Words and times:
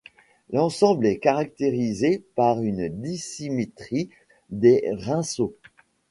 L'ensemble 0.49 1.05
est 1.05 1.19
caractérisé 1.19 2.23
par 2.33 2.59
une 2.63 2.89
dissymétrie 2.89 4.09
des 4.49 4.83
rinceaux. 4.97 5.53